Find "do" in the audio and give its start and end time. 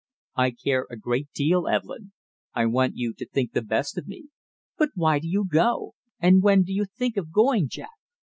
5.19-5.27, 6.63-6.73